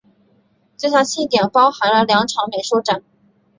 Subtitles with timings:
[0.77, 3.03] 这项庆典包含了两场美术展。